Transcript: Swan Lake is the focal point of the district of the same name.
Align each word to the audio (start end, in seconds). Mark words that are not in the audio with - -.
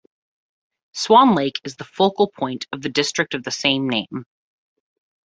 Swan 0.93 1.35
Lake 1.35 1.59
is 1.63 1.75
the 1.75 1.83
focal 1.83 2.27
point 2.27 2.65
of 2.71 2.81
the 2.81 2.89
district 2.89 3.35
of 3.35 3.43
the 3.43 3.51
same 3.51 3.87
name. 3.87 4.25